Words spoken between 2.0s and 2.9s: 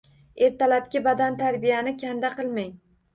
kanda qilmang.